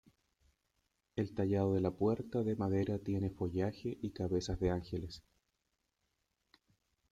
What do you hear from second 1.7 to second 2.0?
de la